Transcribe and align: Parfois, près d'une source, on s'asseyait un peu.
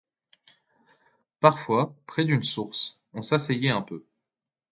Parfois, 1.41 1.95
près 2.07 2.25
d'une 2.25 2.41
source, 2.41 2.99
on 3.13 3.21
s'asseyait 3.21 3.69
un 3.69 3.83
peu. 3.83 4.03